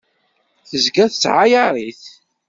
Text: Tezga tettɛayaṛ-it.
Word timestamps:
Tezga 0.69 1.05
tettɛayaṛ-it. 1.11 2.03